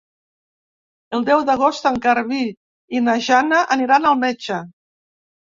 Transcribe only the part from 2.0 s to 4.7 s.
Garbí i na Jana aniran al metge.